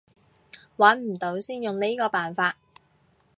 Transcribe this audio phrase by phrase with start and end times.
[0.77, 2.57] 揾唔到先用呢個辦法